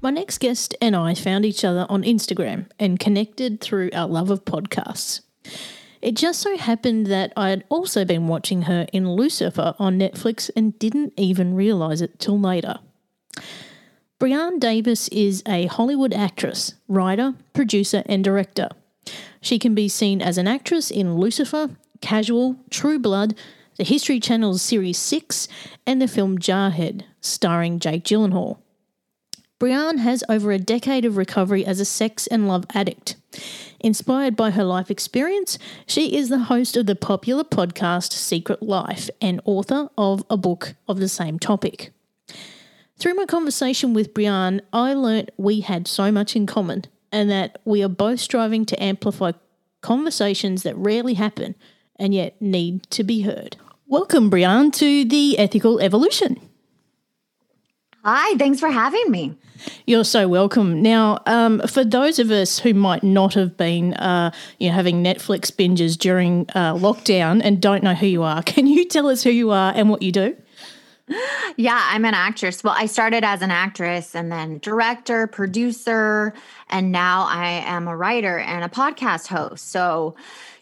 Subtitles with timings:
[0.00, 4.30] My next guest and I found each other on Instagram and connected through our love
[4.30, 5.22] of podcasts.
[6.00, 10.50] It just so happened that I had also been watching her in Lucifer on Netflix
[10.54, 12.76] and didn't even realise it till later.
[14.20, 18.68] Brianne Davis is a Hollywood actress, writer, producer, and director.
[19.40, 23.34] She can be seen as an actress in Lucifer, Casual, True Blood,
[23.76, 25.48] the History Channel's Series 6,
[25.86, 28.58] and the film Jarhead, starring Jake Gyllenhaal.
[29.60, 33.16] Brianne has over a decade of recovery as a sex and love addict.
[33.80, 39.10] Inspired by her life experience, she is the host of the popular podcast Secret Life
[39.20, 41.90] and author of a book of the same topic.
[42.98, 47.60] Through my conversation with Brianne, I learnt we had so much in common and that
[47.64, 49.32] we are both striving to amplify
[49.80, 51.56] conversations that rarely happen
[51.96, 53.56] and yet need to be heard.
[53.88, 56.47] Welcome, Brianne, to the Ethical Evolution.
[58.10, 59.34] Hi, thanks for having me.
[59.86, 60.80] You're so welcome.
[60.80, 65.04] Now, um, for those of us who might not have been, uh, you know, having
[65.04, 69.22] Netflix binges during uh, lockdown and don't know who you are, can you tell us
[69.22, 70.34] who you are and what you do?
[71.58, 72.64] Yeah, I'm an actress.
[72.64, 76.32] Well, I started as an actress and then director, producer,
[76.70, 79.70] and now I am a writer and a podcast host.
[79.70, 80.16] So,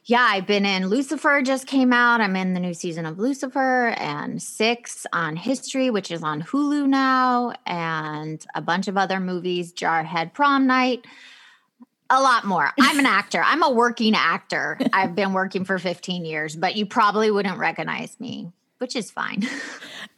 [0.06, 2.20] yeah, I've been in Lucifer just came out.
[2.20, 6.86] I'm in the new season of Lucifer and Six on History, which is on Hulu
[6.86, 11.04] now, and a bunch of other movies, Jarhead Prom Night.
[12.08, 12.70] A lot more.
[12.80, 13.42] I'm an actor.
[13.44, 14.78] I'm a working actor.
[14.92, 19.47] I've been working for 15 years, but you probably wouldn't recognize me, which is fine.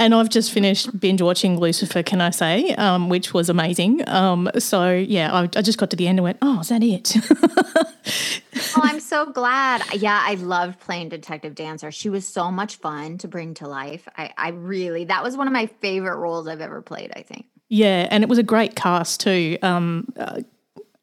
[0.01, 4.09] And I've just finished binge watching Lucifer, can I say, um, which was amazing.
[4.09, 6.85] Um, so, yeah, I, I, just got to the end and went, oh, is that
[6.85, 7.17] it?
[8.77, 9.83] oh, I'm so glad.
[9.95, 11.91] Yeah, I loved playing Detective Dancer.
[11.91, 14.07] She was so much fun to bring to life.
[14.17, 17.47] I, I really, that was one of my favorite roles I've ever played, I think.
[17.69, 19.59] Yeah, and it was a great cast too.
[19.63, 20.43] Um, uh,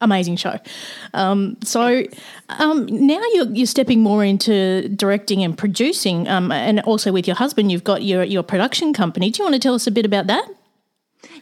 [0.00, 0.58] amazing show.
[1.14, 2.04] Um, so
[2.48, 7.36] um, now you're, you're stepping more into directing and producing, um, and also with your
[7.36, 9.30] husband, you've got your your production company.
[9.30, 10.48] Do you want to tell us a bit about that?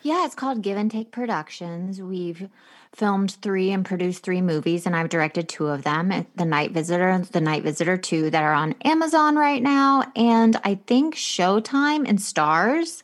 [0.03, 2.01] Yeah, it's called Give and Take Productions.
[2.01, 2.49] We've
[2.95, 7.09] filmed three and produced three movies, and I've directed two of them The Night Visitor
[7.09, 12.09] and The Night Visitor 2 that are on Amazon right now, and I think Showtime
[12.09, 13.03] and Starz.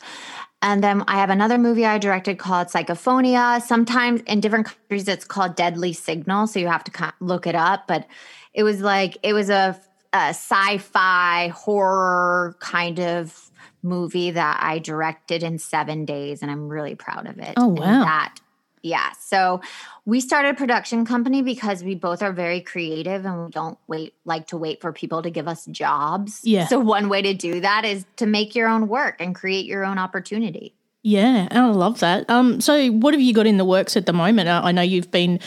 [0.63, 3.63] And then I have another movie I directed called Psychophonia.
[3.63, 6.47] Sometimes in different countries, it's called Deadly Signal.
[6.47, 7.87] So you have to look it up.
[7.87, 8.07] But
[8.53, 9.81] it was like, it was a,
[10.13, 13.51] a sci fi horror kind of
[13.83, 16.43] movie that I directed in seven days.
[16.43, 17.55] And I'm really proud of it.
[17.57, 17.85] Oh, wow.
[17.85, 18.35] And that
[18.83, 19.13] yeah.
[19.21, 19.61] So
[20.05, 24.15] we started a production company because we both are very creative and we don't wait
[24.25, 26.41] like to wait for people to give us jobs.
[26.45, 26.67] Yeah.
[26.67, 29.85] So one way to do that is to make your own work and create your
[29.85, 30.75] own opportunity.
[31.03, 32.29] Yeah, I love that.
[32.29, 34.49] Um, so what have you got in the works at the moment?
[34.51, 35.41] I know you've been,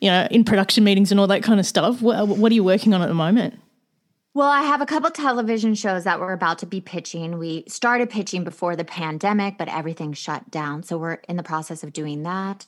[0.00, 2.02] you know, in production meetings and all that kind of stuff.
[2.02, 3.58] What, what are you working on at the moment?
[4.38, 7.38] Well, I have a couple television shows that we're about to be pitching.
[7.38, 10.84] We started pitching before the pandemic, but everything shut down.
[10.84, 12.64] So we're in the process of doing that.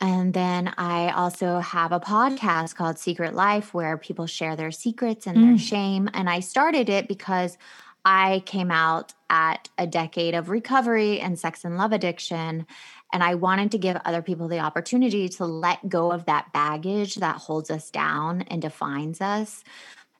[0.00, 5.28] And then I also have a podcast called Secret Life where people share their secrets
[5.28, 5.46] and mm.
[5.50, 6.10] their shame.
[6.14, 7.58] And I started it because
[8.04, 12.66] I came out at a decade of recovery and sex and love addiction.
[13.12, 17.14] And I wanted to give other people the opportunity to let go of that baggage
[17.16, 19.62] that holds us down and defines us.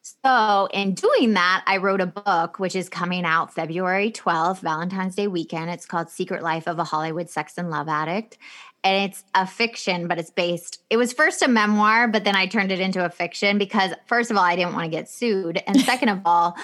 [0.04, 5.14] So, in doing that, I wrote a book which is coming out February 12th, Valentine's
[5.14, 5.70] Day weekend.
[5.70, 8.36] It's called Secret Life of a Hollywood Sex and Love Addict.
[8.82, 12.44] And it's a fiction, but it's based, it was first a memoir, but then I
[12.44, 15.62] turned it into a fiction because, first of all, I didn't want to get sued.
[15.66, 16.54] And second of all,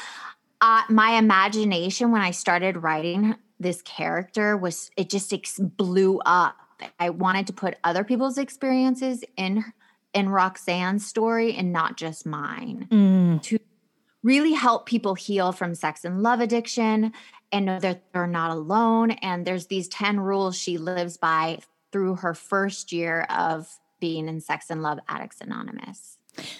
[0.60, 6.56] uh, my imagination when I started writing this character was, it just ex- blew up
[6.98, 9.64] I wanted to put other people's experiences in
[10.14, 12.88] in Roxanne's story and not just mine.
[12.90, 13.42] Mm.
[13.42, 13.58] To
[14.22, 17.12] really help people heal from sex and love addiction
[17.52, 19.12] and know that they're not alone.
[19.12, 21.60] And there's these 10 rules she lives by
[21.92, 23.68] through her first year of
[23.98, 26.18] being in Sex and Love Addicts Anonymous.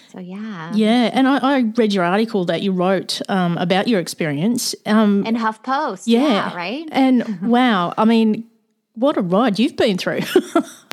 [0.09, 4.01] So yeah, Yeah, and I, I read your article that you wrote um, about your
[4.01, 4.75] experience.
[4.85, 6.89] Um, and HuffPost, yeah, yeah, right.
[6.91, 8.49] And wow, I mean,
[8.95, 10.21] what a ride you've been through.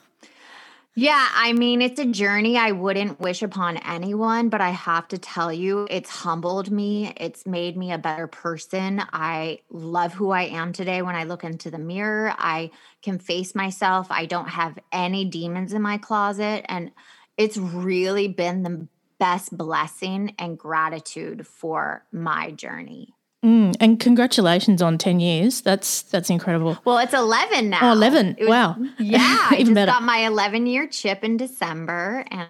[0.99, 5.19] Yeah, I mean, it's a journey I wouldn't wish upon anyone, but I have to
[5.19, 7.13] tell you, it's humbled me.
[7.17, 9.03] It's made me a better person.
[9.13, 12.33] I love who I am today when I look into the mirror.
[12.35, 12.71] I
[13.03, 14.07] can face myself.
[14.09, 16.65] I don't have any demons in my closet.
[16.67, 16.89] And
[17.37, 18.87] it's really been the
[19.19, 23.13] best blessing and gratitude for my journey.
[23.47, 25.61] Mm, and congratulations on 10 years.
[25.61, 26.77] That's that's incredible.
[26.83, 27.79] Well, it's 11 now.
[27.81, 28.35] Oh, 11.
[28.41, 28.75] Was- wow.
[28.99, 29.19] Yeah,
[29.51, 29.91] I Even just better.
[29.91, 32.49] got my 11 year chip in December, and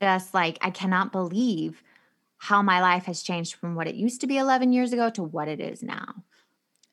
[0.00, 1.82] just like I cannot believe
[2.38, 5.22] how my life has changed from what it used to be 11 years ago to
[5.22, 6.14] what it is now.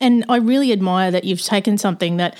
[0.01, 2.35] And I really admire that you've taken something that,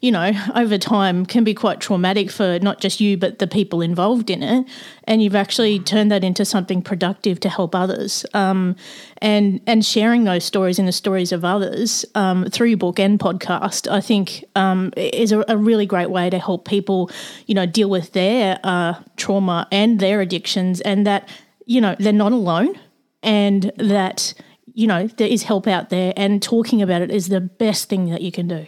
[0.00, 3.80] you know, over time can be quite traumatic for not just you, but the people
[3.80, 4.66] involved in it.
[5.04, 8.24] And you've actually turned that into something productive to help others.
[8.34, 8.76] Um,
[9.18, 13.18] and, and sharing those stories and the stories of others um, through your book and
[13.18, 17.10] podcast, I think um, is a, a really great way to help people,
[17.46, 21.28] you know, deal with their uh, trauma and their addictions and that,
[21.66, 22.78] you know, they're not alone
[23.22, 24.34] and that
[24.74, 28.10] you know there is help out there and talking about it is the best thing
[28.10, 28.64] that you can do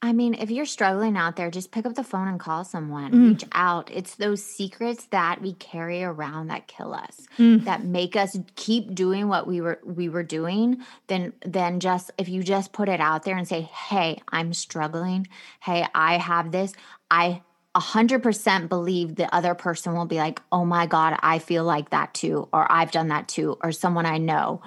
[0.00, 3.10] I mean, if you're struggling out there, just pick up the phone and call someone.
[3.10, 3.28] Mm.
[3.30, 3.90] Reach out.
[3.92, 7.64] It's those secrets that we carry around that kill us, Mm.
[7.64, 10.84] that make us keep doing what we were we were doing.
[11.08, 15.26] Then then just if you just put it out there and say, "Hey, I'm struggling.
[15.60, 16.72] Hey, I have this."
[17.10, 17.42] I
[17.74, 22.14] 100% believe the other person will be like, "Oh my god, I feel like that
[22.14, 24.62] too," or "I've done that too," or someone I know.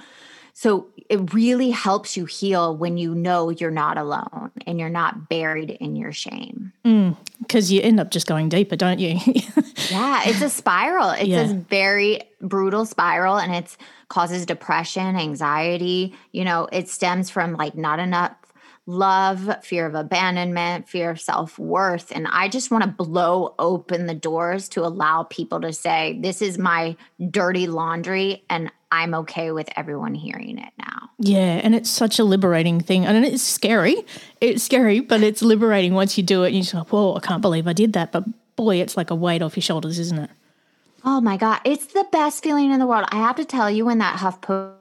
[0.54, 5.30] So it really helps you heal when you know you're not alone and you're not
[5.30, 6.72] buried in your shame.
[6.86, 9.20] Mm, because you end up just going deeper don't you
[9.90, 11.10] Yeah, it's a spiral.
[11.12, 11.44] It's Yeah.
[11.44, 13.76] this very brutal spiral and it
[14.08, 16.14] causes depression, anxiety.
[16.32, 18.34] You know, it stems from like not enough
[18.86, 22.12] love, fear of abandonment, fear of self worth.
[22.14, 26.42] And I just want to blow open the doors to allow people to say, this
[26.42, 26.96] is my
[27.30, 31.10] dirty laundry and I'm okay with everyone hearing it now.
[31.20, 33.96] yeah and it's such a liberating thing and it's scary
[34.42, 37.20] it's scary but it's liberating once you do it and you're just like whoa i
[37.20, 38.24] can't believe i did that but
[38.56, 40.30] boy it's like a weight off your shoulders isn't it
[41.04, 41.62] Oh my God.
[41.66, 43.06] It's the best feeling in the world.
[43.10, 44.76] I have to tell you, when that HuffPo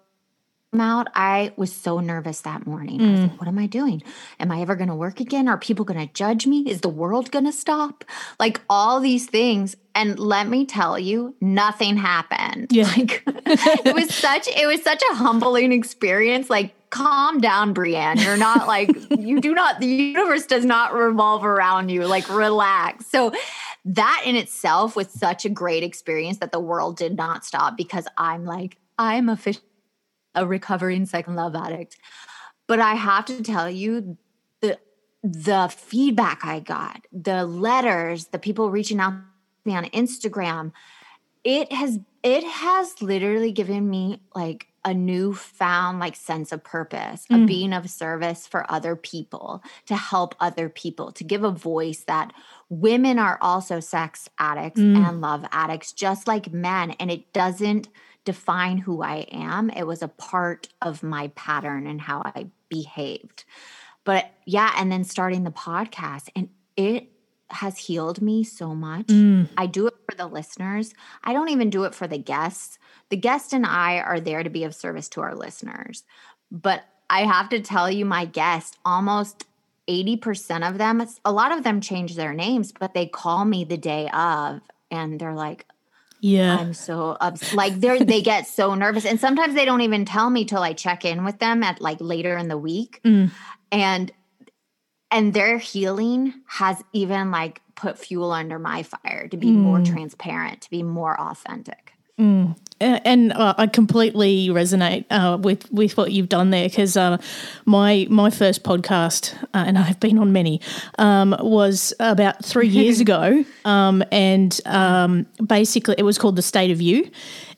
[0.78, 3.00] out, I was so nervous that morning.
[3.00, 3.38] I was like, mm.
[3.40, 4.02] what am I doing?
[4.38, 5.48] Am I ever going to work again?
[5.48, 6.60] Are people going to judge me?
[6.68, 8.04] Is the world going to stop?
[8.38, 9.76] Like all these things.
[9.96, 12.68] And let me tell you, nothing happened.
[12.70, 12.88] Yeah.
[13.00, 16.50] Like it was such, it was such a humbling experience.
[16.50, 18.22] Like, calm down, Brianne.
[18.22, 22.06] You're not like, you do not, the universe does not revolve around you.
[22.06, 23.06] Like, relax.
[23.06, 23.32] So,
[23.84, 28.06] that in itself was such a great experience that the world did not stop because
[28.18, 29.58] I'm like, I'm a fish,
[30.34, 31.96] a recovering sex and love addict.
[32.66, 34.16] But I have to tell you,
[34.60, 34.78] the
[35.22, 39.22] the feedback I got, the letters, the people reaching out to
[39.64, 40.72] me on Instagram,
[41.44, 47.40] it has it has literally given me like a newfound like sense of purpose of
[47.40, 47.46] mm.
[47.46, 52.32] being of service for other people to help other people to give a voice that
[52.70, 54.96] women are also sex addicts mm.
[54.96, 57.88] and love addicts just like men and it doesn't
[58.24, 63.44] define who i am it was a part of my pattern and how i behaved
[64.04, 67.10] but yeah and then starting the podcast and it
[67.50, 69.48] has healed me so much mm.
[69.56, 70.94] I do it for the listeners.
[71.24, 72.78] I don't even do it for the guests.
[73.08, 76.04] The guest and I are there to be of service to our listeners.
[76.50, 79.44] But I have to tell you, my guests, almost
[79.88, 83.76] 80% of them, a lot of them change their names, but they call me the
[83.76, 84.60] day of
[84.90, 85.66] and they're like,
[86.20, 89.04] yeah I'm so ups- like they're they get so nervous.
[89.04, 91.98] And sometimes they don't even tell me till I check in with them at like
[92.00, 93.00] later in the week.
[93.04, 93.30] Mm.
[93.72, 94.12] And
[95.10, 100.62] and their healing has even like put fuel under my fire to be more transparent,
[100.62, 101.89] to be more authentic.
[102.80, 107.18] A- and uh, I completely resonate uh, with with what you've done there because uh,
[107.66, 110.60] my my first podcast, uh, and I've been on many,
[110.98, 116.70] um, was about three years ago, um, and um, basically it was called the State
[116.70, 117.10] of You,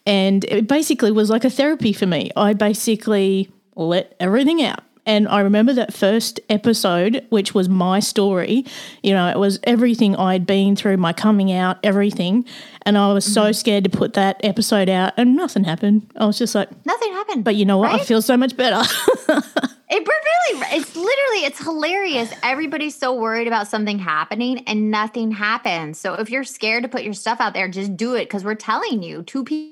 [0.07, 2.31] and it basically was like a therapy for me.
[2.37, 4.81] I basically let everything out.
[5.04, 8.64] And I remember that first episode, which was my story.
[9.02, 12.44] You know, it was everything I'd been through, my coming out, everything.
[12.82, 13.52] And I was so mm-hmm.
[13.52, 16.11] scared to put that episode out, and nothing happened.
[16.16, 17.44] I was just like, Nothing happened.
[17.44, 17.92] but you know what?
[17.92, 18.82] I feel so much better.
[19.94, 22.32] It really, it's literally, it's hilarious.
[22.42, 25.99] Everybody's so worried about something happening and nothing happens.
[25.99, 28.54] So if you're scared to put your stuff out there, just do it because we're
[28.54, 29.71] telling you, two people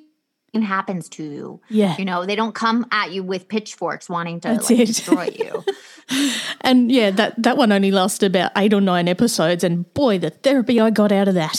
[0.63, 1.61] happens to you.
[1.69, 1.97] yeah.
[1.97, 5.65] You know, they don't come at you with pitchforks wanting to like, destroy you.
[6.63, 9.63] And yeah, that, that one only lasted about eight or nine episodes.
[9.63, 11.53] And boy, the therapy I got out of that.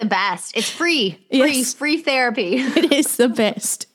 [0.00, 0.56] the best.
[0.56, 1.12] It's free.
[1.30, 1.74] Free, Yes.
[1.74, 2.56] free therapy.
[2.58, 3.86] it is the best.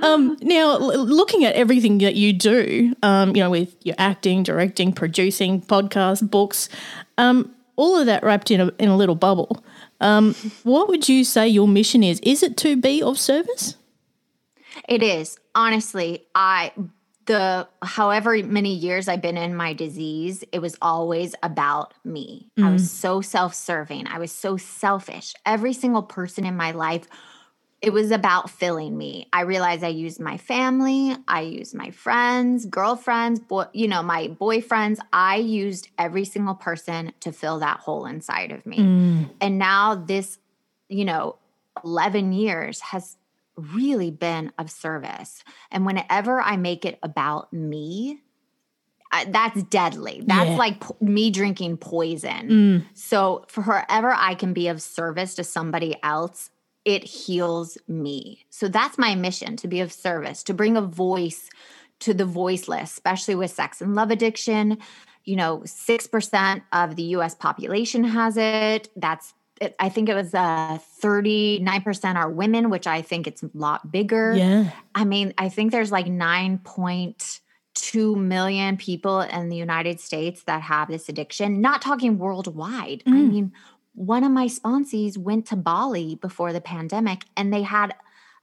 [0.00, 4.42] Um, now, l- looking at everything that you do, um, you know, with your acting,
[4.42, 6.68] directing, producing, podcast, books,
[7.18, 9.64] um, all of that wrapped in a, in a little bubble.
[10.02, 12.20] Um, what would you say your mission is?
[12.20, 13.76] Is it to be of service?
[14.88, 15.38] It is.
[15.54, 16.72] Honestly, I
[17.26, 22.50] the however many years I've been in my disease, it was always about me.
[22.58, 24.08] I was so self-serving.
[24.08, 25.34] I was so selfish.
[25.46, 27.06] Every single person in my life
[27.82, 29.28] it was about filling me.
[29.32, 34.28] I realized I used my family, I used my friends, girlfriends, boy, you know, my
[34.28, 34.98] boyfriends.
[35.12, 38.78] I used every single person to fill that hole inside of me.
[38.78, 39.30] Mm.
[39.40, 40.38] And now this,
[40.88, 41.36] you know,
[41.84, 43.16] 11 years has
[43.56, 45.42] really been of service.
[45.72, 48.20] And whenever I make it about me,
[49.10, 50.22] I, that's deadly.
[50.24, 50.56] That's Yeah.
[50.56, 52.48] like po- me drinking poison.
[52.48, 52.84] Mm.
[52.94, 56.48] So, forever I can be of service to somebody else,
[56.84, 58.44] it heals me.
[58.50, 61.48] So, that's my mission to be of service, to bring a voice
[62.00, 64.78] to the voiceless, especially with sex and love addiction.
[65.24, 68.88] You know, 6% of the US population has it.
[68.96, 73.50] That's it, I think it was uh, 39% are women, which I think it's a
[73.54, 74.34] lot bigger.
[74.36, 74.70] Yeah.
[74.96, 80.88] I mean, I think there's like 9.2 million people in the United States that have
[80.88, 83.02] this addiction, not talking worldwide.
[83.06, 83.30] I Mm.
[83.32, 83.52] mean,
[83.94, 87.94] one of my sponsees went to Bali before the pandemic and they had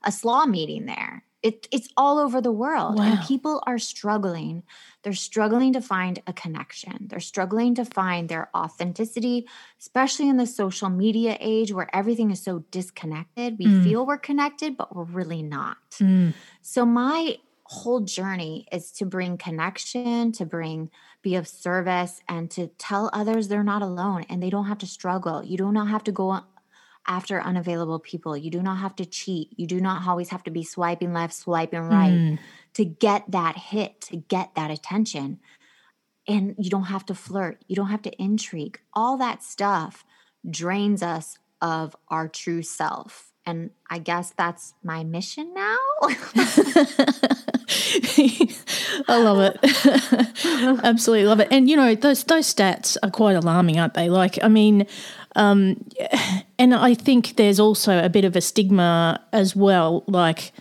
[0.04, 1.24] a SLAA meeting there.
[1.42, 4.62] It, it's all over the world and people are struggling.
[5.02, 7.06] They're struggling to find a connection.
[7.08, 9.48] They're struggling to find their authenticity,
[9.80, 13.58] especially in the social media age where everything is so disconnected.
[13.58, 13.84] We Mm.
[13.84, 15.78] feel we're connected, but we're really not.
[15.92, 16.34] Mm.
[16.60, 20.90] So my whole journey is to bring connection, to bring
[21.22, 24.86] be of service and to tell others they're not alone and they don't have to
[24.86, 25.44] struggle.
[25.44, 26.40] You do not have to go
[27.06, 28.36] after unavailable people.
[28.36, 29.48] You do not have to cheat.
[29.56, 32.38] You do not always have to be swiping left, swiping right Mm.
[32.74, 35.40] to get that hit, to get that attention.
[36.28, 37.64] And you don't have to flirt.
[37.66, 38.80] You don't have to intrigue.
[38.92, 40.04] All that stuff
[40.48, 43.29] drains us of our true self.
[43.46, 45.76] And I guess that's my mission now.
[49.08, 49.58] I love it.
[50.84, 51.48] Absolutely love it.
[51.50, 54.10] And you know, those those stats are quite alarming, aren't they?
[54.10, 54.86] Like, I mean,
[55.36, 55.84] um,
[56.58, 60.04] and I think there's also a bit of a stigma as well.
[60.06, 60.52] Like,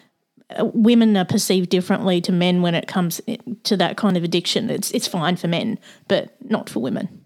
[0.57, 3.21] uh, women are perceived differently to men when it comes
[3.63, 4.69] to that kind of addiction.
[4.69, 7.25] It's it's fine for men, but not for women.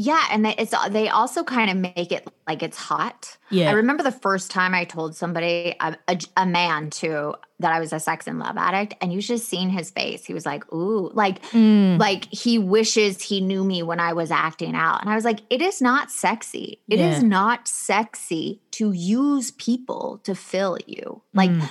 [0.00, 3.36] Yeah, and they, it's they also kind of make it like it's hot.
[3.50, 3.70] Yeah.
[3.70, 7.80] I remember the first time I told somebody, a, a, a man too, that I
[7.80, 10.24] was a sex and love addict, and you should have seen his face.
[10.24, 11.98] He was like, "Ooh," like Mm.
[11.98, 15.40] like he wishes he knew me when I was acting out, and I was like,
[15.50, 16.80] "It is not sexy.
[16.88, 17.28] It is Yeah.
[17.28, 21.22] not sexy to use people to fill you.
[21.34, 21.68] Like." Mm.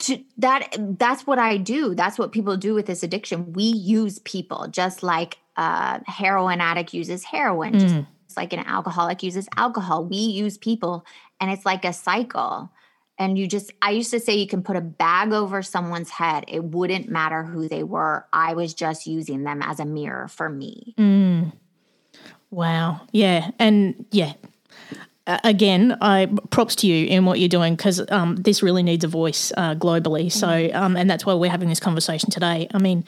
[0.00, 4.18] to that that's what i do that's what people do with this addiction we use
[4.20, 8.06] people just like a heroin addict uses heroin just Mm.
[8.36, 11.04] like an alcoholic uses alcohol we use people
[11.40, 12.70] and it's like a cycle
[13.18, 16.44] and you just i used to say you can put a bag over someone's head
[16.48, 20.48] it wouldn't matter who they were i was just using them as a mirror for
[20.48, 21.52] me Mm.
[22.50, 23.00] Wow.
[23.12, 23.50] Yeah.
[23.58, 24.34] And yeah.
[25.26, 29.04] Uh, again, I props to you in what you're doing because um, this really needs
[29.04, 30.30] a voice uh, globally.
[30.32, 32.66] So, um, and that's why we're having this conversation today.
[32.74, 33.04] I mean,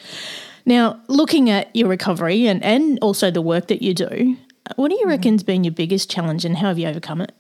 [0.65, 4.37] now looking at your recovery and and also the work that you do,
[4.77, 7.33] what do you reckon's been your biggest challenge, and how have you overcome it?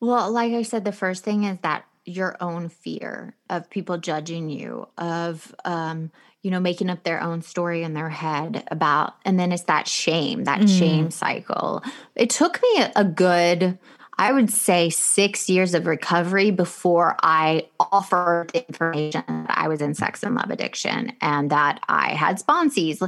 [0.00, 4.48] Well, like I said, the first thing is that your own fear of people judging
[4.48, 6.10] you, of um,
[6.42, 9.86] you know, making up their own story in their head about, and then it's that
[9.86, 11.82] shame, that shame cycle.
[12.16, 13.78] It took me a good,
[14.20, 19.80] I would say, six years of recovery before I offered the information that I was
[19.80, 23.00] in sex and love addiction and that I had sponsees.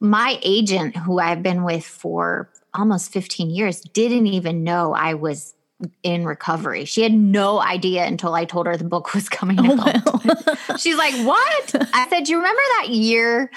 [0.00, 5.54] My agent, who I've been with for almost 15 years, didn't even know I was
[6.02, 6.84] in recovery.
[6.84, 10.04] She had no idea until I told her the book was coming Oh, out.
[10.24, 10.76] wow.
[10.78, 13.50] She's like, "What?" I said, "Do you remember that year,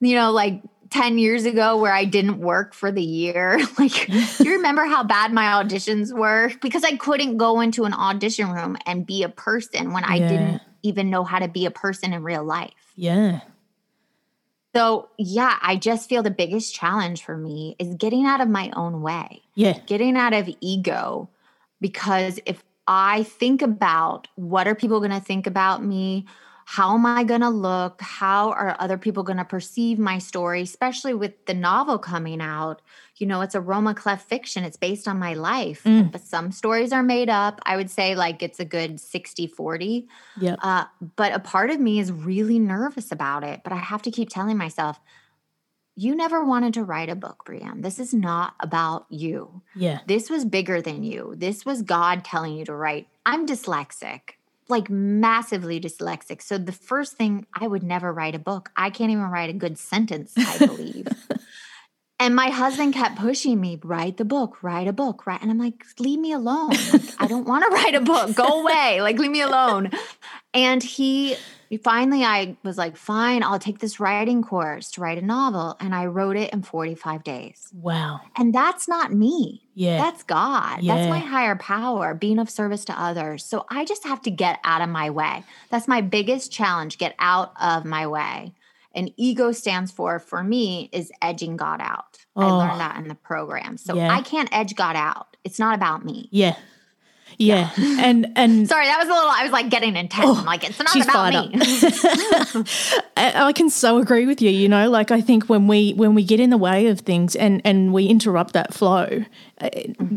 [0.00, 0.62] you know, like
[0.94, 3.58] 10 years ago where I didn't work for the year?
[3.78, 6.52] Like, you remember how bad my auditions were?
[6.62, 10.28] Because I couldn't go into an audition room and be a person when I Yeah.
[10.28, 12.70] didn't even know how to be a person in real life.
[12.94, 13.40] yeah.
[14.76, 18.70] So, yeah, I just feel the biggest challenge for me is getting out of my
[18.74, 19.78] own way, Yeah.
[19.86, 21.28] getting out of ego.
[21.80, 26.26] Because if I think about what are people going to think about me?
[26.66, 28.00] How am I going to look?
[28.00, 32.80] How are other people going to perceive my story, especially with the novel coming out?
[33.16, 34.64] You know, it's a roman à clef fiction.
[34.64, 36.10] It's based on my life, Mm.
[36.10, 37.60] but some stories are made up.
[37.64, 40.08] I would say like it's a good 60 40.
[40.40, 40.58] Yep.
[40.62, 40.84] Uh,
[41.16, 43.60] but a part of me is really nervous about it.
[43.62, 44.98] But I have to keep telling myself,
[45.96, 47.82] you never wanted to write a book, Brianne.
[47.82, 49.62] This is not about you.
[49.76, 50.00] Yeah.
[50.08, 51.34] This was bigger than you.
[51.36, 53.06] This was God telling you to write.
[53.24, 54.20] I'm dyslexic,
[54.68, 56.40] like massively dyslexic.
[56.42, 58.70] So the first thing, I would never write a book.
[58.76, 61.08] I can't even write a good sentence, I believe.
[62.20, 65.40] and my husband kept pushing me, write the book, write a book, right?
[65.42, 66.70] And I'm like, leave me alone.
[66.70, 68.34] Like, I don't want to write a book.
[68.34, 69.00] Go away.
[69.00, 69.90] Like, leave me alone.
[70.52, 71.36] And he
[71.82, 75.76] finally, I was like, fine, I'll take this writing course to write a novel.
[75.80, 77.68] And I wrote it in 45 days.
[77.74, 78.20] Wow.
[78.36, 79.62] And that's not me.
[79.74, 79.96] Yeah.
[79.96, 80.84] That's God.
[80.84, 80.94] Yeah.
[80.94, 83.44] That's my higher power, being of service to others.
[83.44, 85.42] So I just have to get out of my way.
[85.68, 88.52] That's my biggest challenge get out of my way.
[88.94, 92.18] And ego stands for, for me, is edging God out.
[92.36, 92.58] I Oh.
[92.58, 93.76] learned that in the program.
[93.76, 94.12] So Yeah.
[94.14, 95.36] I can't edge God out.
[95.44, 96.28] It's not about me.
[96.30, 96.56] yeah.
[97.36, 97.70] Yeah.
[97.78, 100.24] And and Sorry, that was a little, I was like getting intense.
[100.28, 101.58] Oh, I'm like, it's not about me.
[103.16, 104.50] I I can so agree with you.
[104.50, 107.34] You know, like I think when we when we get in the way of things
[107.34, 109.24] and and we interrupt that flow,
[109.60, 109.70] uh,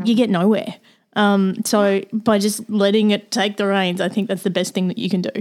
[0.03, 0.75] you get nowhere.
[1.15, 4.88] Um, so by just letting it take the reins, I think that's the best thing
[4.88, 5.31] that you can do.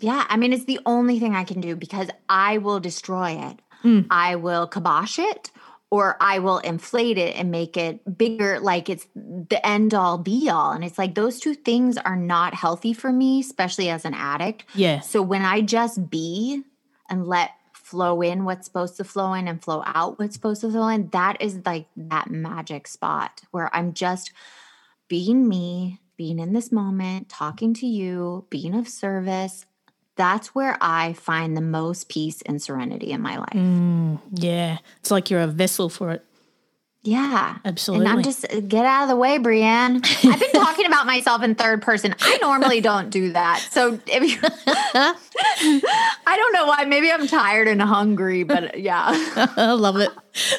[0.00, 3.60] Yeah, I mean, it's the only thing I can do because I will destroy it.
[3.84, 4.06] Mm.
[4.10, 5.50] I will kibosh it
[5.90, 10.48] or I will inflate it and make it bigger, like it's the end all be
[10.50, 10.72] all.
[10.72, 14.64] And it's like those two things are not healthy for me, especially as an addict.
[14.74, 15.00] Yeah.
[15.00, 16.64] So when I just be
[17.08, 20.70] and let flow in what's supposed to flow in and flow out what's supposed to
[20.70, 24.32] flow in, that is like that magic spot where I'm just
[25.08, 29.66] being me, being in this moment, talking to you, being of service.
[30.16, 33.52] That's where I find the most peace and serenity in my life.
[33.52, 34.78] Mm, yeah.
[35.00, 36.24] It's like you're a vessel for it.
[37.06, 37.58] Yeah.
[37.64, 38.06] Absolutely.
[38.06, 40.04] And I'm just get out of the way, Brianne.
[40.24, 42.14] I've been talking about myself in third person.
[42.20, 43.64] I normally don't do that.
[43.70, 44.38] So if you
[46.26, 46.84] I don't know why.
[46.84, 49.04] Maybe I'm tired and hungry, but yeah.
[49.56, 50.10] I love it.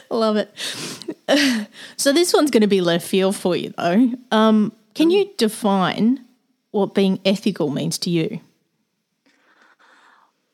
[0.10, 1.68] I love it.
[1.98, 4.12] so this one's going to be left field for you, though.
[4.32, 6.24] Um, can you define
[6.72, 8.40] what being ethical means to you?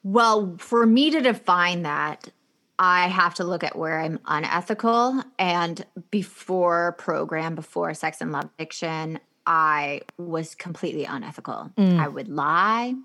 [0.04, 2.30] Well, for me to define that,
[2.78, 5.24] I have to look at where I'm unethical.
[5.40, 11.72] And before program, before sex and love fiction, I was completely unethical.
[11.78, 12.00] Mm.
[12.00, 12.96] I would lie,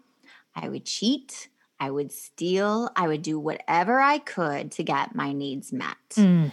[0.55, 1.49] I would cheat,
[1.81, 5.97] I would steal, I would do whatever I could to get my needs met.
[6.15, 6.51] Mm.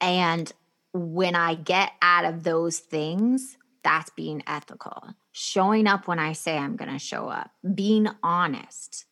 [0.00, 0.52] And
[0.92, 5.14] when I get out of those things, that's being ethical.
[5.32, 9.06] Showing up when I say I'm going to show up, being honest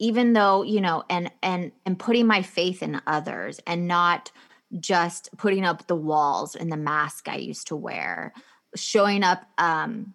[0.00, 4.32] even though you know and and and putting my faith in others and not
[4.80, 8.32] just putting up the walls and the mask i used to wear
[8.74, 10.12] showing up um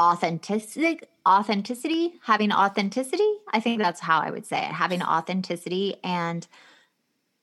[0.00, 6.46] authenticity authenticity having authenticity i think that's how i would say it having authenticity and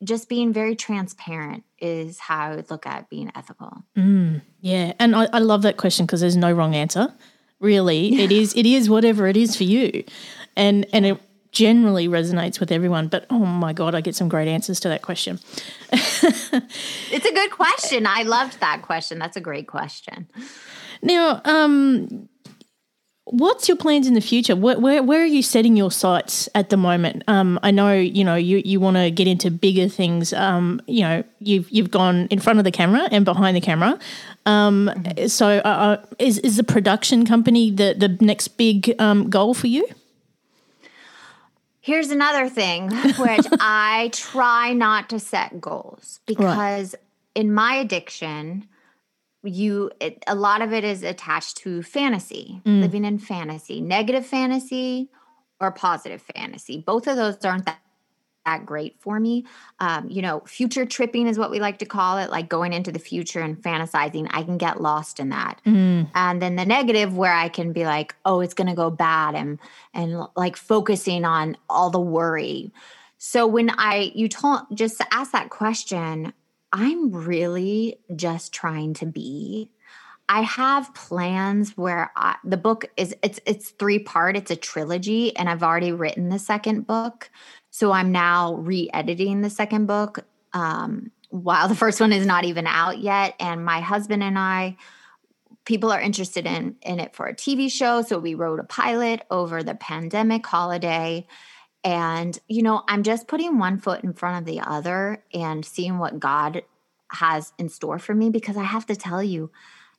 [0.03, 3.83] just being very transparent is how i would look at being ethical.
[4.59, 7.13] Yeah, and I, I love that question because there's no wrong answer.
[7.59, 10.03] Really, it is it is whatever it is for you,
[10.57, 11.21] and and it
[11.55, 13.07] generally resonates with everyone.
[13.07, 15.39] But oh my god, I get some great answers to that question.
[15.91, 20.27] it's a good question i loved that question that's a great question
[21.01, 22.27] Now, um,
[23.25, 24.55] what's your plans in the future?
[24.55, 27.23] Where, where where are you setting your sights at the moment?
[27.27, 30.33] Um, I know you know you you want to get into bigger things.
[30.33, 33.99] Um, you know you've you've gone in front of the camera and behind the camera.
[34.45, 34.91] Um,
[35.27, 39.67] so uh, uh, is is the production company the the next big um, goal for
[39.67, 39.87] you?
[41.85, 46.95] Here's another thing, which I try not to set goals because
[47.35, 48.67] in my addiction,
[49.43, 52.81] you it, a lot of it is attached to fantasy, mm.
[52.81, 55.11] living in fantasy, negative fantasy
[55.61, 56.83] or positive fantasy.
[56.83, 57.77] Both of those aren't that
[58.45, 59.45] that great for me.
[59.79, 62.91] Um, you know, future tripping is what we like to call it, like going into
[62.91, 64.27] the future and fantasizing.
[64.31, 65.59] I can get lost in that.
[65.65, 66.09] Mm.
[66.15, 69.35] And then the negative where I can be like, oh, it's going to go bad
[69.35, 69.59] and
[69.93, 72.71] and like focusing on all the worry.
[73.17, 76.33] So when I you told just to ask that question,
[76.71, 79.71] I'm really just trying to be
[80.27, 84.35] I have plans where I, the book is it's it's three part.
[84.35, 87.29] It's a trilogy, and I've already written the second book.
[87.75, 92.67] So I'm now re-editing the second book um, while the first one is not even
[92.67, 93.35] out yet.
[93.37, 94.77] And my husband and I,
[95.65, 98.01] people are interested in in it for a TV show.
[98.01, 101.27] So we wrote a pilot over the pandemic holiday.
[101.83, 105.97] And, you know, I'm just putting one foot in front of the other and seeing
[105.97, 106.61] what God
[107.11, 109.51] has in store for me because I have to tell you,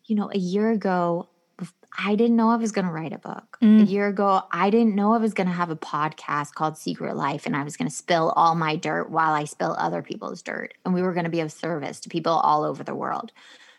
[0.06, 1.28] you know, a year ago,
[1.98, 3.56] I didn't know I was going to write a book.
[3.62, 3.82] Mm.
[3.82, 7.16] A year ago, I didn't know I was going to have a podcast called Secret
[7.16, 10.42] Life and I was going to spill all my dirt while I spill other people's
[10.42, 10.74] dirt.
[10.84, 13.32] And we were going to be of service to people all over the world.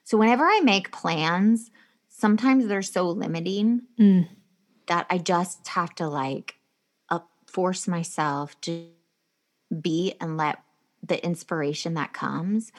[0.04, 1.70] So whenever I make plans,
[2.10, 4.28] sometimes they're so limiting Mm.
[4.88, 6.56] that I just have to like
[7.10, 8.88] uh, force myself to
[9.82, 10.60] be and let
[11.04, 12.72] the inspiration that comes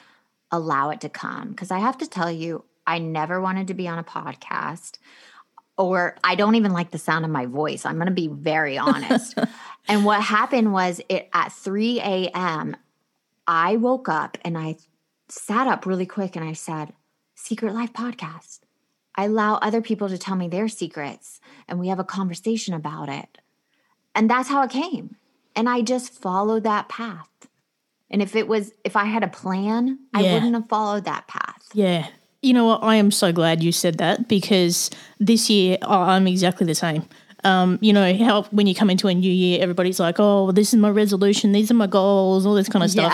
[0.51, 1.51] allow it to come.
[1.51, 4.97] Because I have to tell you, I never wanted to be on a podcast,
[5.77, 7.85] or I don't even like the sound of my voice.
[7.85, 9.37] I'm going to be very honest.
[9.87, 12.75] and what happened was, it at 3 a.m.
[13.47, 14.77] I woke up and I
[15.27, 16.93] sat up really quick and I said,
[17.35, 18.61] "Secret Life Podcast."
[19.15, 23.07] I allow other people to tell me their secrets, and we have a conversation about
[23.07, 23.37] it.
[24.15, 25.15] And that's how it came.
[25.55, 27.29] And I just followed that path.
[28.09, 31.67] And if it was, if I had a plan, I wouldn't have followed that path.
[31.73, 32.07] Yeah.
[32.41, 32.83] You know what?
[32.83, 37.03] I am so glad you said that because this year I- I'm exactly the same.
[37.43, 40.73] Um, you know how when you come into a new year, everybody's like, "Oh, this
[40.73, 41.53] is my resolution.
[41.53, 42.45] These are my goals.
[42.45, 43.13] All this kind of stuff."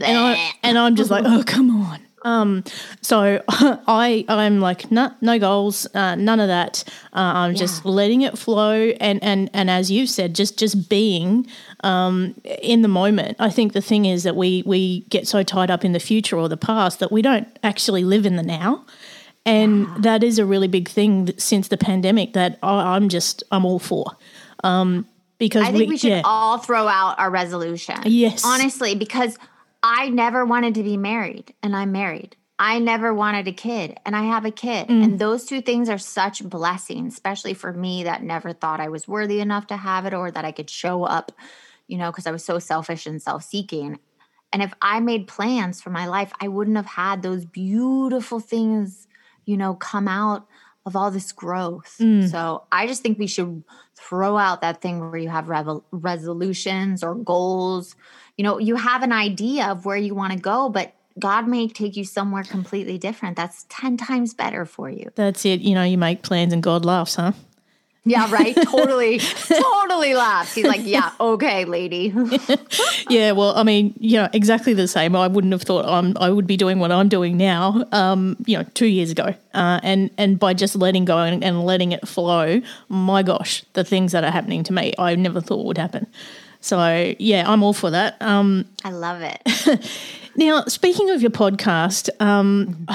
[0.00, 0.06] yeah.
[0.08, 2.64] And I and I'm just like, "Oh, come on." Um,
[3.00, 6.82] so I I'm like, no, no goals, uh, none of that.
[7.14, 11.46] Uh, I'm just letting it flow, and and and as you said, just just being
[11.84, 13.36] um, in the moment.
[13.38, 16.36] I think the thing is that we we get so tied up in the future
[16.36, 18.84] or the past that we don't actually live in the now.
[19.46, 23.64] And that is a really big thing since the pandemic that I, I'm just I'm
[23.64, 24.16] all for,
[24.64, 25.06] um,
[25.38, 27.94] because I think we, should yeah, all throw out our resolution.
[28.04, 28.42] Yes.
[28.44, 29.38] Honestly, because
[29.82, 32.36] I never wanted to be married and I'm married.
[32.58, 34.88] I never wanted a kid and I have a kid.
[34.88, 35.04] Mm.
[35.04, 39.06] And those two things are such blessings, especially for me that never thought I was
[39.06, 41.32] worthy enough to have it or that I could show up,
[41.86, 43.98] you know, because I was so selfish and self seeking.
[44.52, 49.06] And if I made plans for my life, I wouldn't have had those beautiful things,
[49.44, 50.46] you know, come out
[50.86, 51.96] of all this growth.
[52.00, 52.30] Mm.
[52.30, 53.64] So I just think we should
[53.96, 57.96] throw out that thing where you have revel- resolutions or goals.
[58.36, 61.66] You know, you have an idea of where you want to go, but God may
[61.66, 63.36] take you somewhere completely different.
[63.36, 65.10] That's 10 times better for you.
[65.16, 65.60] that's it.
[65.60, 67.32] You know, you make plans and God laughs, huh?
[68.06, 68.54] Yeah, right.
[68.70, 70.54] totally, totally laughs.
[70.54, 72.14] He's like, yeah, okay, lady.
[73.10, 75.16] yeah, well, I mean, you know, exactly the same.
[75.16, 78.56] I wouldn't have thought I'm, I would be doing what I'm doing now, um, you
[78.56, 79.34] know, two years ago.
[79.54, 83.82] Uh, and and by just letting go and, and letting it flow, my gosh, the
[83.82, 86.06] things that are happening to me, I never thought would happen.
[86.60, 88.22] So yeah, I'm all for that.
[88.22, 89.90] Um, I love it.
[90.36, 92.86] now, speaking of your podcast, um,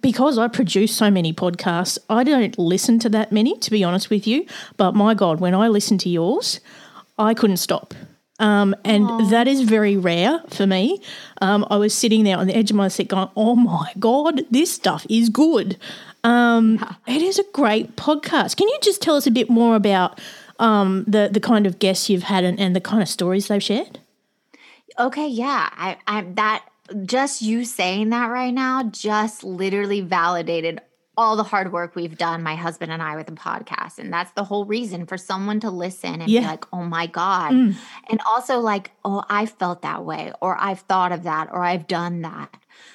[0.00, 4.10] because I produce so many podcasts, I don't listen to that many, to be honest
[4.10, 4.46] with you.
[4.76, 6.60] But my God, when I listen to yours,
[7.18, 7.94] I couldn't stop.
[8.38, 11.00] Um, and that is very rare for me.
[11.40, 14.42] Um, I was sitting there on the edge of my seat going, oh my God,
[14.50, 15.78] this stuff is good.
[16.22, 18.56] Um, It is a great podcast.
[18.56, 20.20] Can you just tell us a bit more about
[20.58, 23.62] um, the, the kind of guests you've had and, and the kind of stories they've
[23.62, 24.00] shared?
[24.98, 25.70] Okay, yeah.
[25.72, 26.64] I, I that
[27.04, 30.80] just you saying that right now just literally validated
[31.18, 33.98] all the hard work we've done, my husband and I, with the podcast.
[33.98, 36.40] And that's the whole reason for someone to listen and Yeah.
[36.40, 37.52] be like, oh my God.
[37.52, 37.74] Mm.
[38.10, 41.86] And also like, oh, I felt that way, or I've thought of that, or I've
[41.86, 42.54] done that.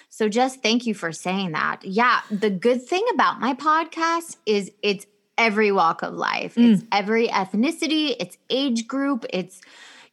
[0.09, 1.83] So just thank you for saying that.
[1.83, 2.21] Yeah.
[2.29, 6.53] The good thing about my podcast is it's every walk of life.
[6.57, 9.61] It's every ethnicity, it's age group, it's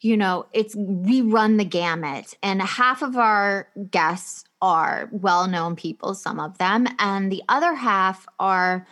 [0.01, 2.35] you know, it's we run the gamut.
[2.43, 8.27] And half of our guests are well-known people, some of them, and the other half
[8.39, 8.87] are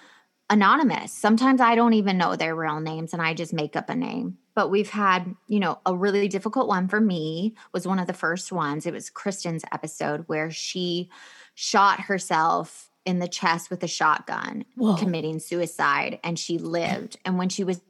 [0.48, 1.12] anonymous.
[1.12, 4.38] Sometimes I don't even know their real names and I just make up a name.
[4.54, 8.12] But we've had, you know, a really difficult one for me was one of the
[8.12, 8.86] first ones.
[8.86, 11.10] It was Kristen's episode where she
[11.54, 14.96] shot herself in the chest with a shotgun, Whoa.
[14.96, 17.18] committing suicide, and she lived.
[17.24, 17.80] And when she was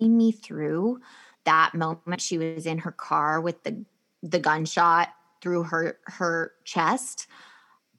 [0.00, 1.00] me through
[1.48, 3.84] that moment, she was in her car with the
[4.22, 5.08] the gunshot
[5.40, 7.26] through her her chest,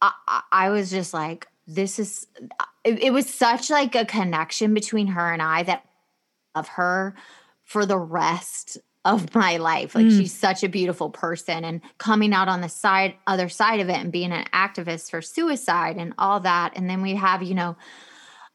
[0.01, 2.27] I, I, was just like, this is.
[2.83, 5.85] It, it was such like a connection between her and I that
[6.55, 7.15] of her
[7.63, 9.95] for the rest of my life.
[9.95, 10.17] Like mm.
[10.17, 13.97] she's such a beautiful person and coming out on the side other side of it
[13.97, 16.73] and being an activist for suicide and all that.
[16.75, 17.75] And then we have, you know,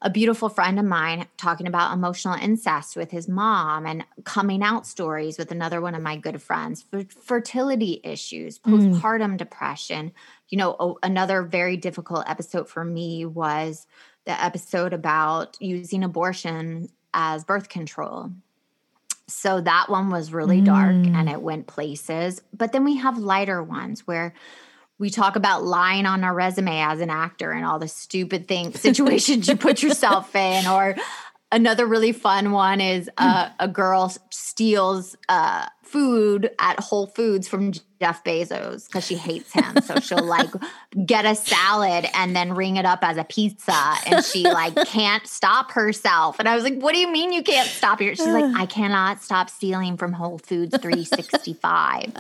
[0.05, 4.87] a beautiful friend of mine talking about emotional incest with his mom and coming out
[4.87, 8.71] stories with another one of my good friends, fertility issues, mm.
[8.71, 9.37] postpartum mm.
[9.39, 10.13] depression.
[10.51, 13.87] You know, another very difficult episode for me was
[14.27, 18.31] the episode about using abortion as birth control.
[19.27, 20.67] So that one was really mm.
[20.67, 22.43] dark and it went places.
[22.53, 24.35] But then we have lighter ones where
[24.99, 28.81] we talk about lying on our resume as an actor and all the stupid things
[28.81, 30.97] situations you put yourself in or
[31.55, 37.73] another really fun one is uh, a girl steals uh, food at Whole Foods from
[38.01, 39.81] Jeff Bezos because she hates him.
[39.83, 40.51] So she'll like
[41.07, 45.27] get a salad and then ring it up as a pizza, and she like can't
[45.27, 46.41] stop herself.
[46.41, 48.67] And I was like, "What do you mean you can't stop here?" She's like, "I
[48.67, 52.13] cannot stop stealing from Whole Foods 365."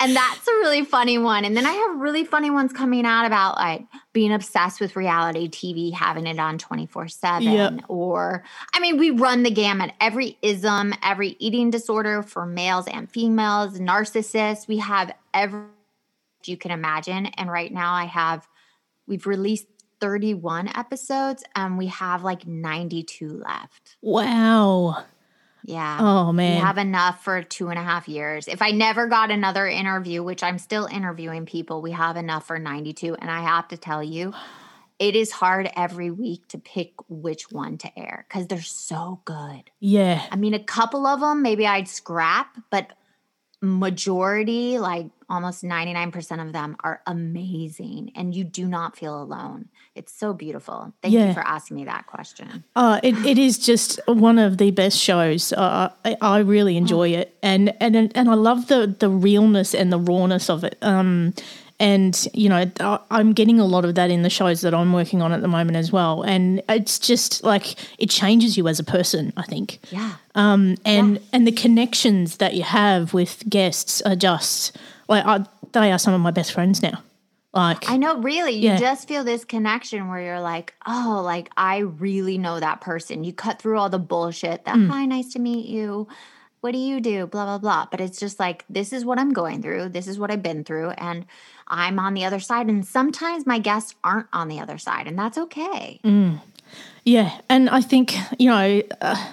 [0.00, 1.44] And that's a really funny one.
[1.44, 5.48] And then I have really funny ones coming out about like being obsessed with reality
[5.48, 7.84] TV, having it on 24 7.
[7.88, 13.10] Or, I mean, we run the gamut every ism, every eating disorder for males and
[13.10, 14.66] females, narcissists.
[14.66, 15.66] We have every
[16.46, 17.26] you can imagine.
[17.26, 18.48] And right now I have,
[19.06, 19.66] we've released
[20.00, 23.96] 31 episodes and we have like 92 left.
[24.00, 25.04] Wow.
[25.64, 25.98] Yeah.
[26.00, 26.56] Oh man.
[26.56, 28.48] We have enough for two and a half years.
[28.48, 32.58] If I never got another interview, which I'm still interviewing people, we have enough for
[32.58, 33.16] 92.
[33.16, 34.32] And I have to tell you,
[34.98, 39.70] it is hard every week to pick which one to air because they're so good.
[39.80, 40.24] Yeah.
[40.30, 42.92] I mean, a couple of them maybe I'd scrap, but
[43.62, 48.12] majority, like almost 99% of them, are amazing.
[48.14, 49.68] And you do not feel alone.
[49.94, 50.92] It's so beautiful.
[51.02, 51.28] Thank yeah.
[51.28, 52.64] you for asking me that question.
[52.74, 55.52] Uh, it, it is just one of the best shows.
[55.52, 59.92] Uh, I, I, really enjoy it, and and and I love the the realness and
[59.92, 60.78] the rawness of it.
[60.80, 61.34] Um,
[61.80, 62.70] and you know,
[63.10, 65.48] I'm getting a lot of that in the shows that I'm working on at the
[65.48, 66.22] moment as well.
[66.22, 69.32] And it's just like it changes you as a person.
[69.36, 69.80] I think.
[69.90, 70.12] Yeah.
[70.34, 71.20] Um, and yeah.
[71.32, 74.76] and the connections that you have with guests are just
[75.08, 77.02] like I, they are some of my best friends now.
[77.54, 78.78] Like I know really you yeah.
[78.78, 83.32] just feel this connection where you're like, "Oh, like I really know that person." You
[83.32, 84.66] cut through all the bullshit.
[84.66, 84.88] That, mm.
[84.90, 86.06] "Hi, nice to meet you."
[86.60, 87.26] What do you do?
[87.26, 87.86] blah blah blah.
[87.90, 89.88] But it's just like this is what I'm going through.
[89.88, 91.24] This is what I've been through and
[91.70, 95.18] I'm on the other side and sometimes my guests aren't on the other side and
[95.18, 96.00] that's okay.
[96.04, 96.40] Mm.
[97.04, 99.26] Yeah, and I think, you know, uh,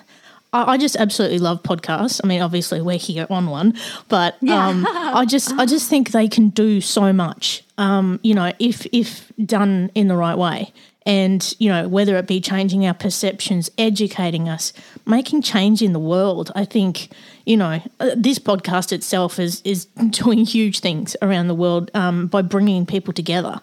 [0.54, 2.22] I just absolutely love podcasts.
[2.24, 3.74] I mean, obviously we're here on one,
[4.08, 5.12] but um, yeah.
[5.16, 7.64] I just I just think they can do so much.
[7.78, 10.72] Um, you know, if if done in the right way,
[11.06, 14.74] and you know whether it be changing our perceptions, educating us,
[15.06, 16.52] making change in the world.
[16.56, 17.10] I think
[17.48, 22.28] you know uh, this podcast itself is is doing huge things around the world um,
[22.28, 23.62] by bringing people together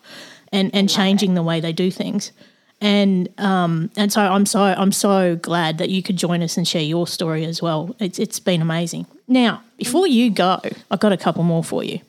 [0.52, 1.34] and and changing it.
[1.34, 2.32] the way they do things
[2.80, 6.66] and um, and so I'm so I'm so glad that you could join us and
[6.66, 7.94] share your story as well.
[7.98, 9.06] It's it's been amazing.
[9.26, 12.00] Now, before you go, I've got a couple more for you.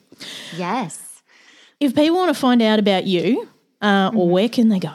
[0.54, 1.22] Yes.
[1.80, 3.48] If people want to find out about you,
[3.80, 4.18] uh, mm-hmm.
[4.18, 4.92] or where can they go?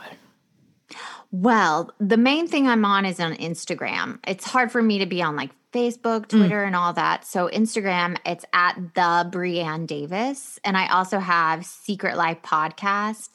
[1.32, 4.20] Well, the main thing I'm on is on Instagram.
[4.28, 6.30] It's hard for me to be on like Facebook, mm.
[6.30, 6.68] Twitter, mm.
[6.68, 7.26] and all that.
[7.26, 13.30] So Instagram, it's at the Brianne Davis, and I also have Secret Life Podcast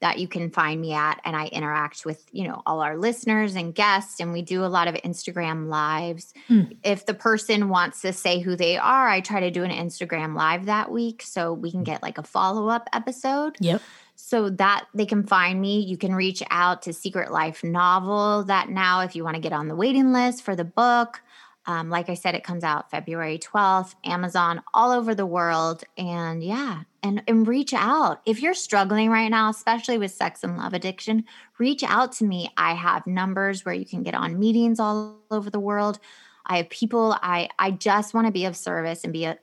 [0.00, 3.54] that you can find me at and i interact with you know all our listeners
[3.54, 6.76] and guests and we do a lot of instagram lives mm.
[6.82, 10.36] if the person wants to say who they are i try to do an instagram
[10.36, 13.80] live that week so we can get like a follow-up episode yep
[14.18, 18.68] so that they can find me you can reach out to secret life novel that
[18.68, 21.20] now if you want to get on the waiting list for the book
[21.66, 25.82] um, like I said, it comes out February 12th, Amazon all over the world.
[25.98, 28.20] And yeah, and, and reach out.
[28.24, 31.24] If you're struggling right now, especially with sex and love addiction,
[31.58, 32.50] reach out to me.
[32.56, 35.98] I have numbers where you can get on meetings all over the world.
[36.46, 39.38] I have people I I just want to be of service and be a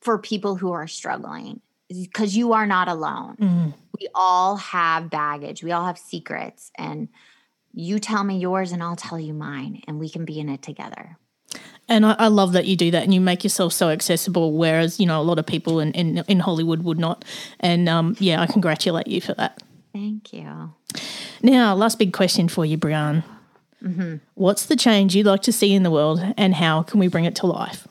[0.00, 3.36] for people who are struggling because you are not alone.
[3.40, 3.74] Mm.
[3.98, 5.62] We all have baggage.
[5.62, 7.08] We all have secrets and
[7.72, 10.62] you tell me yours and I'll tell you mine and we can be in it
[10.62, 11.16] together.
[11.88, 15.00] And I, I, love that you do that and you make yourself so accessible, whereas,
[15.00, 17.24] you know, a lot of people in, in, in Hollywood would not.
[17.60, 19.62] And um, yeah, I congratulate you for that.
[19.92, 20.74] Thank you.
[21.42, 23.24] Now, last big question for you, Brianne.
[23.82, 24.16] Mm-hmm.
[24.34, 27.24] What's the change you'd like to see in the world and how can we bring
[27.24, 27.86] it to life?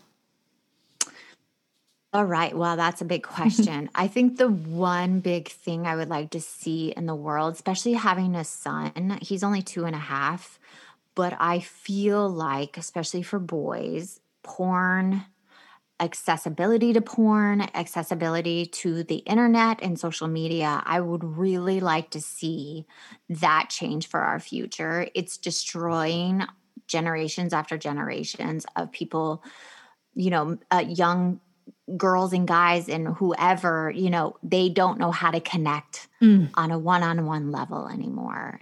[2.14, 2.58] All right.
[2.58, 3.90] Well, that's a big question.
[3.96, 7.94] I think the one big thing I would like to see in the world, especially
[7.94, 10.60] having a son, he's only two and a half,
[11.18, 15.26] but I feel like, especially for boys, porn,
[16.00, 22.22] accessibility to porn, accessibility to the internet and social media, I would really like to
[22.22, 22.86] see
[23.30, 25.08] that change for our future.
[25.16, 26.44] It's destroying
[26.86, 29.44] generations after generations of people,
[30.14, 31.40] you know, uh, young
[31.98, 36.52] girls and guys and whoever, you know, they don't know how to connect mm.
[36.54, 38.62] on a one on one level anymore.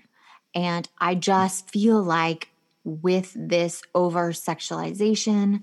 [0.56, 2.50] And I just feel like
[2.84, 5.62] with this over sexualization,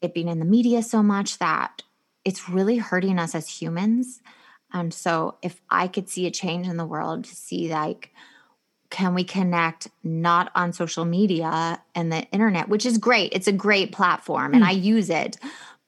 [0.00, 1.82] it being in the media so much that
[2.24, 4.22] it's really hurting us as humans.
[4.72, 8.10] And so if I could see a change in the world to see like,
[8.88, 13.32] can we connect not on social media and the internet, which is great.
[13.32, 14.66] It's a great platform and mm.
[14.66, 15.38] I use it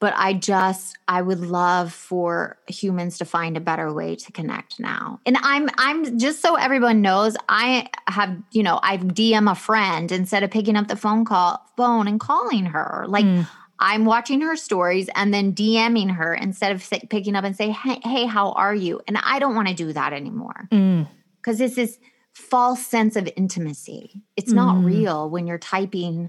[0.05, 4.79] but I just I would love for humans to find a better way to connect
[4.79, 5.19] now.
[5.25, 10.13] And I'm I'm just so everyone knows I have, you know, I DM a friend
[10.13, 13.07] instead of picking up the phone call phone and calling her.
[13.09, 13.49] Like mm.
[13.79, 17.99] I'm watching her stories and then DMing her instead of picking up and say, "Hey,
[18.05, 20.69] hey how are you?" And I don't want to do that anymore.
[20.71, 21.09] Mm.
[21.43, 21.99] Cuz this
[22.35, 24.23] false sense of intimacy.
[24.37, 24.57] It's mm.
[24.57, 26.29] not real when you're typing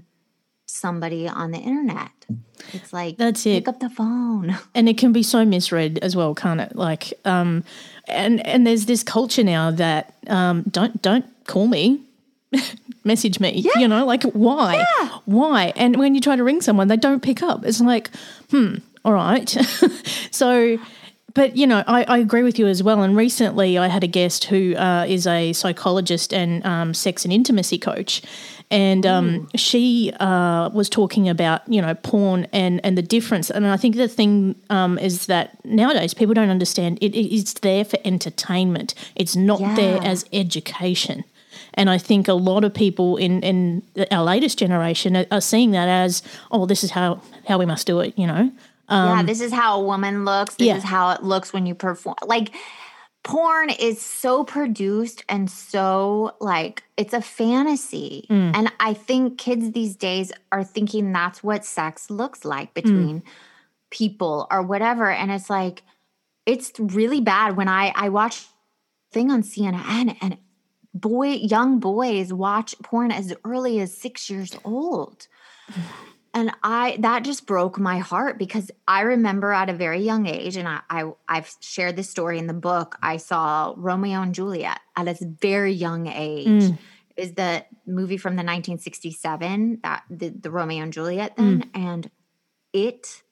[0.66, 2.10] somebody on the internet.
[2.72, 3.64] It's like that's it.
[3.64, 6.76] Pick up the phone, and it can be so misread as well, can't it?
[6.76, 7.64] Like, um,
[8.08, 12.02] and and there's this culture now that um, don't don't call me.
[13.04, 13.72] message me yeah.
[13.76, 15.08] you know like why yeah.
[15.26, 18.08] why and when you try to ring someone they don't pick up it's like
[18.50, 19.48] hmm all right
[20.30, 20.78] so
[21.36, 23.02] but you know, I, I, agree with you as well.
[23.02, 27.32] And recently, I had a guest who uh, is a psychologist and um, sex and
[27.32, 28.22] intimacy coach,
[28.70, 33.50] and um, she uh, was talking about you know porn and and the difference.
[33.50, 37.84] And I think the thing um, is that nowadays people don't understand it, it's there
[37.84, 38.94] for entertainment.
[39.14, 39.74] It's not yeah.
[39.76, 41.22] there as education.
[41.74, 45.72] And I think a lot of people in, in our latest generation are, are seeing
[45.72, 48.50] that as, oh, this is how, how we must do it, you know?
[48.88, 50.56] Um, yeah, this is how a woman looks.
[50.56, 50.76] This yeah.
[50.76, 52.16] is how it looks when you perform.
[52.24, 52.54] Like,
[53.26, 58.24] porn is so produced and so like it's a fantasy.
[58.30, 58.54] Mm.
[58.54, 62.74] And I think kids these days are thinking that's what sex looks like mm.
[62.74, 63.26] between mm.
[63.90, 65.10] people or whatever.
[65.10, 65.82] And it's like,
[66.46, 68.46] it's really bad when I I watch
[69.10, 70.38] thing on CNN and
[70.94, 75.26] boy young boys watch porn as early as six years old.
[76.36, 80.56] And i that just broke my heart because i remember at a very young age
[80.56, 84.78] and i, I i've shared this story in the book i saw romeo and juliet
[84.96, 86.78] at a very young age mm.
[87.16, 91.68] is the movie from the 1967 that the, the romeo and juliet then mm.
[91.74, 92.10] and
[92.72, 93.22] it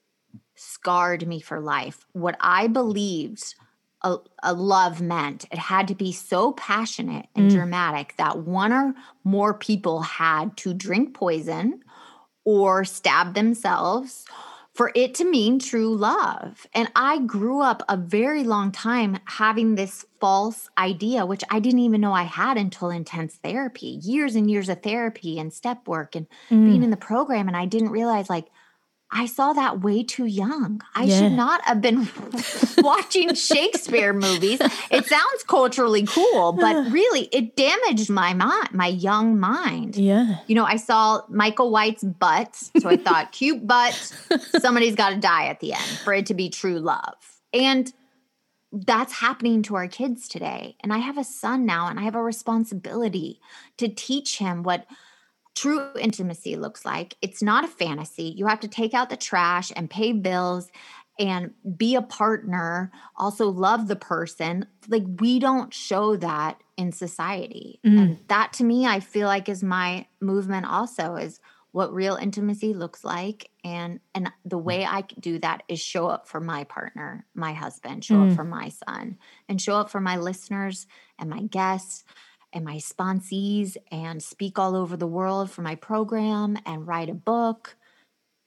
[0.56, 3.54] scarred me for life what i believed
[4.02, 5.46] a, a, love meant.
[5.50, 7.54] It had to be so passionate and mm.
[7.54, 8.92] dramatic that one or
[9.24, 11.80] more people had to drink poison
[12.44, 14.24] or stab themselves
[14.74, 16.66] for it to mean true love.
[16.74, 21.80] And I grew up a very long time having this false idea, which I didn't
[21.80, 26.16] even know I had until intense therapy, years and years of therapy and step work
[26.16, 26.64] and mm.
[26.66, 27.46] being in the program.
[27.46, 28.48] And I didn't realize, like,
[29.16, 30.82] I saw that way too young.
[30.96, 31.18] I yeah.
[31.20, 32.08] should not have been
[32.78, 34.60] watching Shakespeare movies.
[34.90, 39.96] It sounds culturally cool, but really it damaged my mind, my young mind.
[39.96, 40.38] Yeah.
[40.48, 43.94] You know, I saw Michael White's butt, so I thought cute butt,
[44.58, 47.14] somebody's got to die at the end for it to be true love.
[47.52, 47.92] And
[48.72, 50.76] that's happening to our kids today.
[50.80, 53.40] And I have a son now and I have a responsibility
[53.76, 54.86] to teach him what
[55.54, 57.16] true intimacy looks like.
[57.22, 58.34] It's not a fantasy.
[58.36, 60.70] You have to take out the trash and pay bills
[61.18, 64.66] and be a partner, also love the person.
[64.88, 67.78] Like we don't show that in society.
[67.86, 67.98] Mm.
[67.98, 71.40] And that to me I feel like is my movement also is
[71.70, 76.28] what real intimacy looks like and and the way I do that is show up
[76.28, 78.30] for my partner, my husband, show mm.
[78.30, 80.86] up for my son and show up for my listeners
[81.18, 82.04] and my guests
[82.54, 87.14] and my sponsees and speak all over the world for my program and write a
[87.14, 87.76] book.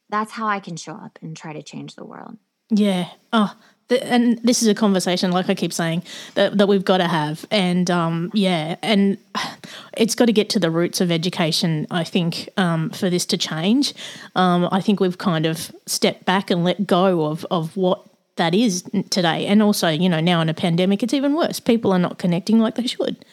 [0.09, 2.37] That's how I can show up and try to change the world.
[2.69, 3.09] Yeah.
[3.33, 3.53] Oh,
[3.89, 6.03] and this is a conversation, like I keep saying,
[6.35, 7.45] that, that we've got to have.
[7.51, 9.17] And um, yeah, and
[9.97, 13.37] it's got to get to the roots of education, I think, um, for this to
[13.37, 13.93] change.
[14.35, 18.03] Um, I think we've kind of stepped back and let go of, of what
[18.35, 19.45] that is today.
[19.45, 21.59] And also, you know, now in a pandemic, it's even worse.
[21.59, 23.23] People are not connecting like they should.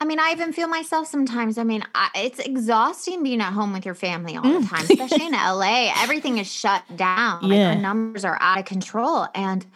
[0.00, 1.58] I mean, I even feel myself sometimes.
[1.58, 5.26] I mean, I, it's exhausting being at home with your family all the time, especially
[5.26, 5.92] in LA.
[6.02, 7.42] Everything is shut down.
[7.42, 7.70] Like Yeah.
[7.70, 9.26] our numbers are out of control.
[9.34, 9.66] And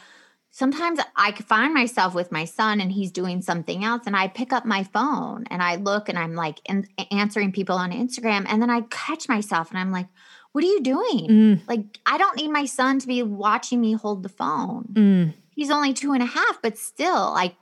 [0.50, 4.02] sometimes I find myself with my son and he's doing something else.
[4.06, 7.76] And I pick up my phone and I look and I'm like in, answering people
[7.76, 8.46] on Instagram.
[8.48, 10.06] And then I catch myself and I'm like,
[10.52, 11.28] what are you doing?
[11.28, 15.34] Mm, Like, I don't need my son to be watching me hold the phone mm,
[15.54, 17.54] he's only two and a half, but still, like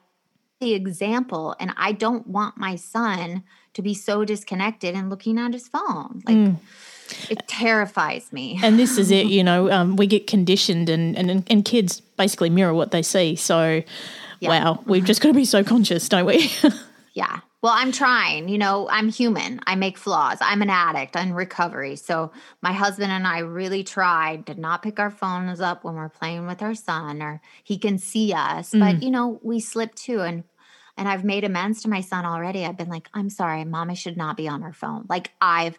[0.61, 1.57] the example.
[1.59, 3.43] And I don't want my son
[3.75, 6.23] to be so disconnected and looking at his phone.
[6.27, 6.57] Like mm.
[7.29, 8.61] it terrifies me.
[8.63, 12.51] And this is it, you know, um, we get conditioned and, and, and kids basically
[12.51, 13.37] mirror what they see.
[13.37, 13.83] So,
[14.41, 14.49] Yeah.
[14.49, 16.51] wow, we've just got to be so conscious, don't we?
[17.13, 17.41] Yeah.
[17.63, 18.49] Well, I'm trying.
[18.49, 19.61] You know, I'm human.
[19.67, 20.39] I make flaws.
[20.41, 21.97] I'm an addict in recovery.
[21.97, 22.33] So
[22.63, 26.47] my husband and I really tried to not pick our phones up when we're playing
[26.47, 28.71] with our son or he can see us.
[28.73, 30.21] But you know, we slip too.
[30.21, 30.45] And
[31.01, 32.67] and I've made amends to my son already.
[32.67, 35.07] I've been like, I'm sorry, mommy should not be on her phone.
[35.09, 35.79] Like I've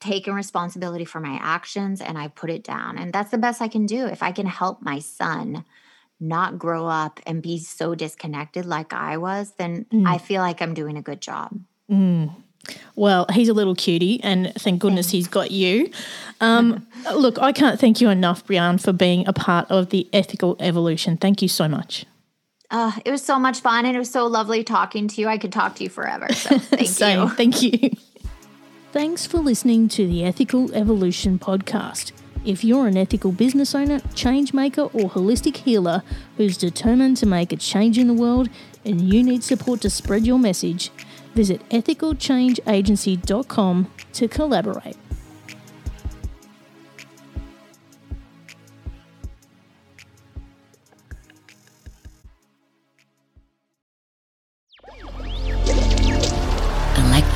[0.00, 2.98] taken responsibility for my actions and I put it down.
[2.98, 4.04] And that's the best I can do.
[4.06, 5.64] If I can help my son
[6.18, 10.74] not grow up and be so disconnected like I was, then I feel like I'm
[10.74, 11.56] doing a good job.
[12.96, 15.90] well, he's a little cutie, and thank goodness he's got you.
[16.40, 20.56] Um, look, I can't thank you enough, Brianne, for being a part of the ethical
[20.60, 21.16] evolution.
[21.16, 22.06] Thank you so much.
[22.72, 25.28] Uh, it was so much fun and it was so lovely talking to you.
[25.28, 26.32] I could talk to you forever.
[26.32, 27.20] So thank Same.
[27.20, 27.28] you.
[27.28, 27.90] Thank you.
[28.92, 32.12] Thanks for listening to the Ethical Evolution podcast.
[32.44, 36.02] If you're an ethical business owner, change maker, or holistic healer
[36.36, 38.48] who's determined to make a change in the world
[38.84, 40.90] and you need support to spread your message,
[41.34, 44.96] visit ethicalchangeagency.com to collaborate.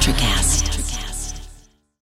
[0.00, 0.69] Electricast.